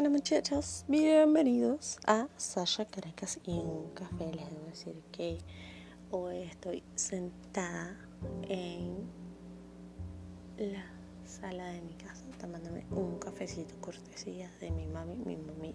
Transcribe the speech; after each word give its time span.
Bueno 0.00 0.16
muchachos, 0.16 0.86
bienvenidos 0.88 1.98
a 2.06 2.26
Sasha 2.38 2.86
Caracas 2.86 3.38
y 3.44 3.50
un 3.50 3.90
café. 3.90 4.32
Les 4.32 4.50
debo 4.50 4.64
decir 4.64 5.02
que 5.12 5.36
hoy 6.10 6.38
estoy 6.38 6.82
sentada 6.94 7.98
en 8.48 8.96
la 10.56 10.86
sala 11.26 11.66
de 11.72 11.82
mi 11.82 11.92
casa 11.92 12.24
tomándome 12.40 12.86
un 12.92 13.18
cafecito 13.18 13.78
cortesía 13.82 14.50
de 14.58 14.70
mi 14.70 14.86
mami. 14.86 15.16
Mi 15.16 15.36
mami 15.36 15.74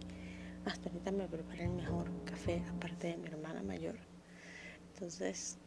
hasta 0.66 0.89
ahorita 0.89 1.12
me 1.12 1.27
prepara 1.27 1.66
el 1.66 1.70
mejor 1.70 2.09
café 2.26 2.63
aparte 2.76 3.09
de 3.09 3.17
mi 3.17 3.27
hermana 3.27 3.62
mayor. 3.62 3.99
Entonces 4.95 5.59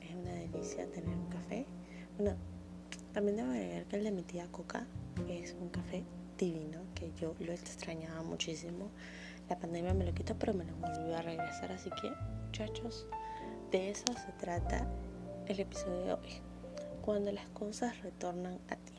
es 0.00 0.14
una 0.14 0.34
delicia 0.34 0.88
tener 0.92 1.16
un 1.16 1.30
café. 1.30 1.66
Bueno, 2.16 2.36
también 3.12 3.38
debo 3.38 3.50
agregar 3.50 3.86
que 3.86 3.96
el 3.96 4.04
de 4.04 4.12
mi 4.12 4.22
tía 4.22 4.46
Coca 4.52 4.86
es 5.28 5.56
un 5.60 5.68
café 5.70 6.04
divino 6.36 6.80
que 6.94 7.12
yo 7.20 7.34
lo 7.40 7.52
extrañaba 7.52 8.22
muchísimo. 8.22 8.90
La 9.48 9.58
pandemia 9.58 9.94
me 9.94 10.04
lo 10.04 10.14
quitó, 10.14 10.34
pero 10.38 10.54
me 10.54 10.64
lo 10.64 10.74
volvió 10.76 11.16
a 11.16 11.22
regresar. 11.22 11.70
Así 11.72 11.90
que, 11.90 12.10
muchachos, 12.46 13.06
de 13.70 13.90
eso 13.90 14.04
se 14.14 14.32
trata 14.38 14.86
el 15.46 15.60
episodio 15.60 16.04
de 16.04 16.12
hoy. 16.14 16.40
Cuando 17.02 17.30
las 17.32 17.46
cosas 17.48 18.00
retornan 18.02 18.58
a 18.70 18.76
ti. 18.76 18.94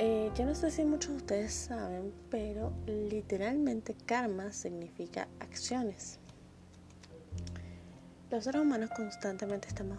Eh, 0.00 0.30
yo 0.36 0.46
no 0.46 0.54
sé 0.54 0.70
si 0.70 0.84
muchos 0.84 1.10
de 1.10 1.16
ustedes 1.16 1.52
saben, 1.52 2.12
pero 2.30 2.72
literalmente 2.86 3.96
karma 4.06 4.52
significa 4.52 5.26
acciones. 5.40 6.20
Los 8.30 8.44
seres 8.44 8.62
humanos 8.62 8.90
constantemente 8.94 9.68
estamos 9.68 9.98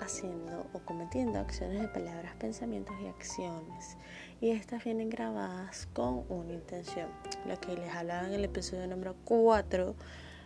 haciendo 0.00 0.66
o 0.72 0.78
cometiendo 0.80 1.38
acciones 1.38 1.80
de 1.80 1.88
palabras, 1.88 2.34
pensamientos 2.36 2.94
y 3.02 3.06
acciones. 3.06 3.96
Y 4.40 4.50
estas 4.50 4.84
vienen 4.84 5.10
grabadas 5.10 5.86
con 5.92 6.24
una 6.28 6.52
intención. 6.52 7.08
Lo 7.46 7.58
que 7.60 7.74
les 7.74 7.94
hablaba 7.94 8.26
en 8.26 8.34
el 8.34 8.44
episodio 8.44 8.86
número 8.86 9.14
4 9.24 9.94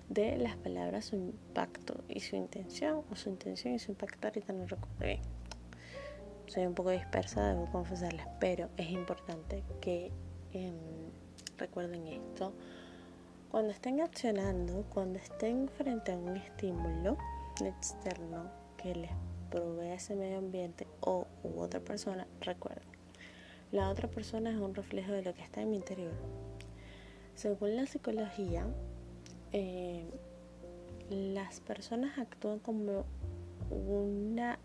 de 0.09 0.39
las 0.39 0.57
palabras, 0.57 1.07
su 1.07 1.17
impacto 1.17 2.03
y 2.09 2.21
su 2.21 2.37
intención, 2.37 3.03
o 3.11 3.17
su 3.17 3.29
intención 3.29 3.75
y 3.75 3.79
su 3.79 3.93
impacto, 3.93 4.29
ahorita 4.29 4.53
no 4.53 4.67
recuerdo 4.67 4.99
bien. 5.01 5.21
Soy 6.47 6.67
un 6.67 6.75
poco 6.75 6.91
dispersa, 6.91 7.49
debo 7.49 7.71
confesarles, 7.71 8.27
pero 8.41 8.71
es 8.77 8.91
importante 8.91 9.63
que 9.81 10.11
em, 10.53 10.75
recuerden 11.59 12.07
esto. 12.07 12.55
Cuando 13.51 13.71
estén 13.71 14.01
accionando, 14.01 14.85
cuando 14.91 15.19
estén 15.19 15.69
frente 15.69 16.13
a 16.13 16.17
un 16.17 16.37
estímulo 16.37 17.19
externo 17.67 18.51
que 18.77 18.95
les 18.95 19.11
provee 19.51 19.93
ese 19.93 20.15
medio 20.15 20.39
ambiente 20.39 20.87
o 21.01 21.27
u 21.43 21.61
otra 21.61 21.81
persona, 21.81 22.27
recuerden, 22.41 22.89
la 23.73 23.91
otra 23.91 24.09
persona 24.09 24.51
es 24.51 24.57
un 24.57 24.75
reflejo 24.75 25.13
de 25.13 25.23
lo 25.23 25.35
que 25.35 25.43
está 25.43 25.61
en 25.61 25.71
mi 25.71 25.77
interior. 25.77 26.13
Según 27.35 27.77
la 27.77 27.87
psicología, 27.87 28.67
eh, 29.53 30.11
las 31.11 31.61
personas 31.61 32.19
actúan 32.19 32.59
como 32.59 33.05
una 33.71 34.59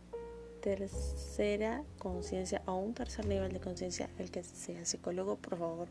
tercera 0.62 1.84
conciencia 2.00 2.62
o 2.66 2.76
un 2.76 2.94
tercer 2.94 3.26
nivel 3.26 3.52
de 3.52 3.60
conciencia. 3.60 4.10
El 4.18 4.32
que 4.32 4.44
sea 4.44 4.86
psicólogo, 4.86 5.36
por 5.36 5.58
favor, 5.58 5.90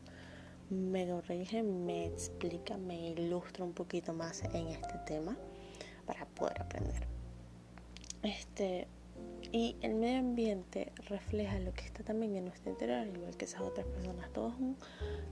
me 0.69 1.07
corrige, 1.07 1.61
me 1.61 2.07
explica, 2.07 2.77
me 2.77 3.09
ilustra 3.09 3.63
un 3.63 3.73
poquito 3.73 4.13
más 4.13 4.43
en 4.53 4.67
este 4.67 4.97
tema 5.05 5.37
para 6.05 6.25
poder 6.25 6.61
aprender. 6.61 7.12
Este, 8.23 8.87
y 9.51 9.75
el 9.81 9.95
medio 9.95 10.19
ambiente 10.19 10.91
refleja 11.09 11.59
lo 11.59 11.73
que 11.73 11.85
está 11.85 12.03
también 12.03 12.35
en 12.35 12.45
nuestro 12.45 12.71
interior, 12.71 13.05
igual 13.05 13.35
que 13.35 13.45
esas 13.45 13.61
otras 13.61 13.85
personas. 13.85 14.31
Todo 14.31 14.49
es 14.49 14.55
un 14.55 14.77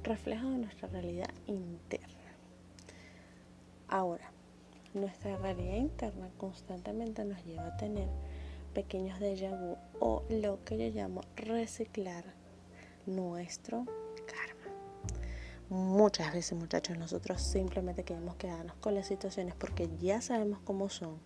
reflejo 0.03 0.49
de 0.49 0.57
nuestra 0.57 0.89
realidad 0.89 1.29
interna. 1.47 2.07
Ahora, 3.87 4.31
nuestra 4.93 5.37
realidad 5.37 5.75
interna 5.75 6.29
constantemente 6.37 7.23
nos 7.23 7.43
lleva 7.45 7.67
a 7.67 7.77
tener 7.77 8.07
pequeños 8.73 9.19
déjà 9.19 9.51
vu 9.51 9.77
o 9.99 10.23
lo 10.29 10.63
que 10.63 10.77
yo 10.77 10.93
llamo 10.93 11.21
reciclar 11.35 12.25
nuestro 13.05 13.85
karma. 14.25 14.75
Muchas 15.69 16.33
veces, 16.33 16.57
muchachos, 16.57 16.97
nosotros 16.97 17.41
simplemente 17.41 18.03
queremos 18.03 18.35
quedarnos 18.35 18.75
con 18.77 18.95
las 18.95 19.07
situaciones 19.07 19.55
porque 19.55 19.89
ya 19.99 20.21
sabemos 20.21 20.59
cómo 20.63 20.89
son 20.89 21.19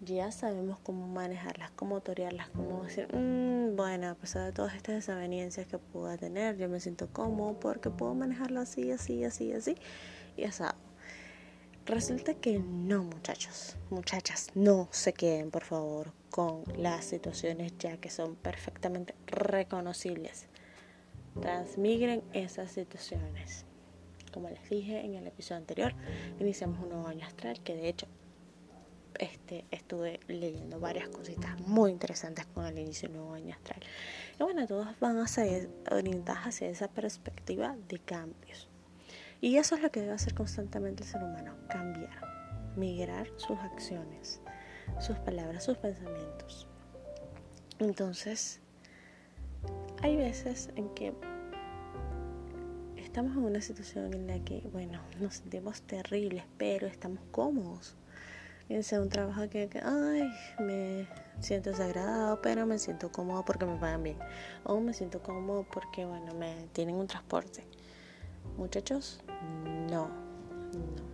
ya 0.00 0.30
sabemos 0.30 0.78
cómo 0.80 1.06
manejarlas, 1.06 1.70
cómo 1.72 2.00
torearlas, 2.00 2.48
cómo 2.50 2.84
decir, 2.84 3.08
mm, 3.14 3.76
bueno, 3.76 4.10
a 4.10 4.14
pesar 4.14 4.44
de 4.44 4.52
todas 4.52 4.74
estas 4.74 4.96
desavenencias 4.96 5.66
que 5.66 5.78
pueda 5.78 6.16
tener, 6.16 6.56
yo 6.56 6.68
me 6.68 6.80
siento 6.80 7.08
cómodo 7.12 7.58
porque 7.58 7.90
puedo 7.90 8.14
manejarlo 8.14 8.60
así, 8.60 8.90
así, 8.90 9.24
así, 9.24 9.52
así, 9.52 9.76
y 10.36 10.44
así. 10.44 10.64
Resulta 11.86 12.34
que 12.34 12.58
no, 12.58 13.04
muchachos, 13.04 13.76
muchachas, 13.90 14.48
no 14.56 14.88
se 14.90 15.12
queden, 15.12 15.52
por 15.52 15.62
favor, 15.62 16.12
con 16.30 16.64
las 16.76 17.04
situaciones 17.04 17.74
ya 17.78 17.96
que 17.98 18.10
son 18.10 18.34
perfectamente 18.34 19.14
reconocibles. 19.26 20.48
Transmigren 21.40 22.24
esas 22.32 22.72
situaciones. 22.72 23.66
Como 24.32 24.50
les 24.50 24.68
dije 24.68 25.04
en 25.04 25.14
el 25.14 25.28
episodio 25.28 25.58
anterior, 25.58 25.94
iniciamos 26.40 26.82
un 26.82 26.88
nuevo 26.88 27.06
año 27.06 27.24
astral 27.24 27.62
que 27.62 27.76
de 27.76 27.88
hecho 27.88 28.08
este, 29.18 29.64
estuve 29.70 30.20
leyendo 30.28 30.80
varias 30.80 31.08
cositas 31.08 31.58
muy 31.60 31.90
interesantes 31.90 32.46
con 32.46 32.66
el 32.66 32.78
inicio 32.78 33.08
del 33.08 33.18
nuevo 33.18 33.34
año 33.34 33.54
astral. 33.54 33.80
Y 34.38 34.42
bueno, 34.42 34.66
todas 34.66 34.98
van 35.00 35.18
a 35.18 35.26
ser 35.26 35.68
orientadas 35.90 36.46
hacia 36.46 36.68
esa 36.68 36.88
perspectiva 36.88 37.76
de 37.88 37.98
cambios. 37.98 38.68
Y 39.40 39.56
eso 39.56 39.74
es 39.74 39.82
lo 39.82 39.90
que 39.90 40.00
debe 40.00 40.12
hacer 40.12 40.34
constantemente 40.34 41.02
el 41.02 41.08
ser 41.08 41.22
humano, 41.22 41.54
cambiar, 41.68 42.18
migrar 42.76 43.28
sus 43.36 43.58
acciones, 43.58 44.40
sus 45.00 45.18
palabras, 45.18 45.64
sus 45.64 45.76
pensamientos. 45.76 46.66
Entonces, 47.78 48.60
hay 50.02 50.16
veces 50.16 50.70
en 50.76 50.88
que 50.94 51.12
estamos 52.96 53.36
en 53.36 53.44
una 53.44 53.60
situación 53.60 54.12
en 54.14 54.26
la 54.26 54.38
que, 54.40 54.60
bueno, 54.72 55.00
nos 55.20 55.36
sentimos 55.36 55.82
terribles, 55.82 56.44
pero 56.56 56.86
estamos 56.86 57.20
cómodos 57.30 57.96
sea 58.82 59.00
un 59.00 59.08
trabajo 59.08 59.48
que, 59.48 59.68
ay, 59.82 60.30
me 60.58 61.08
siento 61.40 61.70
desagradado, 61.70 62.40
pero 62.42 62.66
me 62.66 62.78
siento 62.78 63.12
cómodo 63.12 63.44
porque 63.44 63.64
me 63.64 63.76
pagan 63.76 64.02
bien. 64.02 64.18
O 64.64 64.80
me 64.80 64.92
siento 64.92 65.22
cómodo 65.22 65.64
porque, 65.72 66.04
bueno, 66.04 66.34
me 66.34 66.68
tienen 66.72 66.96
un 66.96 67.06
transporte. 67.06 67.64
Muchachos, 68.56 69.20
no, 69.90 70.08
no. 70.08 71.06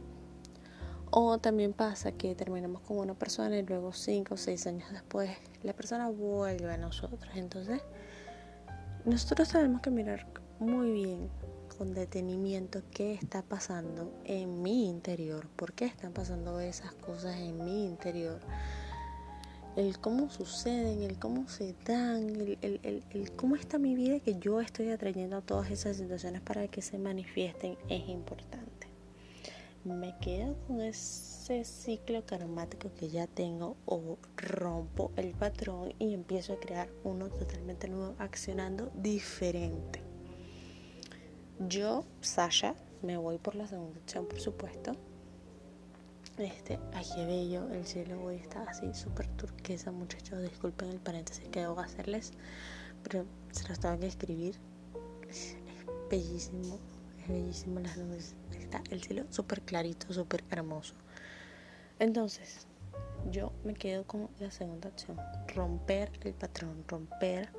O 1.10 1.36
también 1.36 1.74
pasa 1.74 2.12
que 2.12 2.34
terminamos 2.34 2.80
con 2.82 2.96
una 2.96 3.12
persona 3.12 3.58
y 3.58 3.62
luego 3.62 3.92
cinco 3.92 4.34
o 4.34 4.36
seis 4.38 4.66
años 4.66 4.90
después 4.92 5.30
la 5.62 5.74
persona 5.74 6.08
vuelve 6.08 6.72
a 6.72 6.78
nosotros. 6.78 7.30
Entonces, 7.34 7.82
nosotros 9.04 9.50
tenemos 9.50 9.82
que 9.82 9.90
mirar 9.90 10.26
muy 10.58 10.90
bien 10.90 11.28
con 11.74 11.94
detenimiento 11.94 12.82
qué 12.90 13.14
está 13.14 13.42
pasando 13.42 14.12
en 14.24 14.62
mi 14.62 14.88
interior, 14.88 15.48
por 15.56 15.72
qué 15.72 15.86
están 15.86 16.12
pasando 16.12 16.60
esas 16.60 16.92
cosas 16.94 17.36
en 17.38 17.64
mi 17.64 17.86
interior, 17.86 18.40
el 19.76 19.98
cómo 19.98 20.30
suceden, 20.30 21.02
el 21.02 21.18
cómo 21.18 21.48
se 21.48 21.74
dan, 21.84 22.28
el, 22.28 22.58
el, 22.62 23.04
el, 23.10 23.32
cómo 23.32 23.56
está 23.56 23.78
mi 23.78 23.94
vida 23.94 24.20
que 24.20 24.38
yo 24.38 24.60
estoy 24.60 24.90
atrayendo 24.90 25.36
a 25.36 25.40
todas 25.40 25.70
esas 25.70 25.96
situaciones 25.96 26.42
para 26.42 26.68
que 26.68 26.82
se 26.82 26.98
manifiesten 26.98 27.76
es 27.88 28.08
importante. 28.08 28.88
Me 29.84 30.14
quedo 30.20 30.54
con 30.66 30.80
ese 30.80 31.64
ciclo 31.64 32.24
karmático 32.24 32.92
que 32.94 33.08
ya 33.08 33.26
tengo 33.26 33.76
o 33.86 34.18
rompo 34.36 35.10
el 35.16 35.32
patrón 35.32 35.92
y 35.98 36.14
empiezo 36.14 36.52
a 36.52 36.60
crear 36.60 36.88
uno 37.02 37.28
totalmente 37.30 37.88
nuevo, 37.88 38.14
accionando 38.18 38.92
diferente. 38.94 40.11
Yo, 41.68 42.04
Sasha, 42.20 42.74
me 43.02 43.16
voy 43.16 43.38
por 43.38 43.54
la 43.54 43.68
segunda 43.68 43.98
opción, 44.00 44.26
por 44.26 44.40
supuesto. 44.40 44.96
Este, 46.36 46.78
ay, 46.92 47.04
qué 47.14 47.24
bello, 47.24 47.68
el 47.70 47.86
cielo 47.86 48.20
hoy 48.20 48.36
está 48.36 48.62
así 48.64 48.92
súper 48.94 49.28
turquesa, 49.28 49.92
muchachos. 49.92 50.42
Disculpen 50.42 50.88
el 50.88 50.98
paréntesis 50.98 51.48
que 51.50 51.60
debo 51.60 51.78
hacerles, 51.78 52.32
pero 53.04 53.26
se 53.52 53.68
lo 53.68 53.74
estaba 53.74 53.96
que 53.96 54.06
escribir. 54.06 54.56
Es, 55.28 55.56
bellísimo, 56.10 56.80
es 57.20 57.28
bellísimo 57.28 57.78
las 57.78 57.96
nubes. 57.96 58.34
Está 58.58 58.82
el 58.90 59.02
cielo 59.02 59.24
súper 59.30 59.62
clarito, 59.62 60.12
súper 60.12 60.42
hermoso. 60.50 60.94
Entonces, 62.00 62.66
yo 63.30 63.52
me 63.62 63.74
quedo 63.74 64.04
con 64.04 64.28
la 64.40 64.50
segunda 64.50 64.88
opción: 64.88 65.16
romper 65.54 66.10
el 66.22 66.34
patrón, 66.34 66.84
romper 66.88 67.50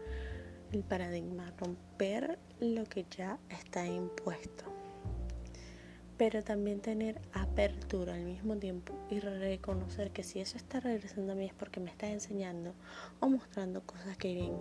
el 0.74 0.84
paradigma, 0.84 1.54
romper 1.58 2.40
lo 2.60 2.84
que 2.86 3.06
ya 3.10 3.40
está 3.50 3.86
impuesto. 3.86 4.66
Pero 6.18 6.44
también 6.44 6.80
tener 6.80 7.20
apertura 7.34 8.14
al 8.14 8.24
mismo 8.24 8.56
tiempo 8.58 8.94
y 9.10 9.20
reconocer 9.20 10.12
que 10.12 10.24
si 10.24 10.40
eso 10.40 10.58
está 10.58 10.80
regresando 10.80 11.34
a 11.34 11.36
mí 11.36 11.46
es 11.46 11.54
porque 11.54 11.80
me 11.80 11.90
está 11.90 12.08
enseñando 12.08 12.74
o 13.20 13.28
mostrando 13.30 13.82
cosas 13.82 14.16
que 14.18 14.52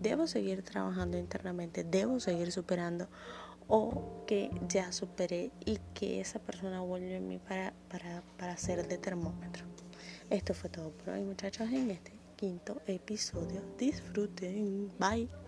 debo 0.00 0.26
seguir 0.26 0.62
trabajando 0.62 1.18
internamente, 1.18 1.84
debo 1.84 2.20
seguir 2.20 2.52
superando 2.52 3.08
o 3.66 4.24
que 4.26 4.50
ya 4.68 4.92
superé 4.92 5.50
y 5.64 5.78
que 5.94 6.20
esa 6.20 6.38
persona 6.38 6.80
vuelve 6.80 7.16
en 7.16 7.28
mí 7.28 7.38
para, 7.38 7.72
para, 7.88 8.22
para 8.38 8.56
ser 8.56 8.86
de 8.86 8.98
termómetro. 8.98 9.64
Esto 10.30 10.54
fue 10.54 10.70
todo 10.70 10.90
por 10.90 11.10
hoy 11.10 11.22
muchachos 11.22 11.68
en 11.70 11.90
este 11.90 12.12
quinto 12.36 12.80
episodio. 12.86 13.62
Disfruten. 13.78 14.90
Bye. 14.98 15.43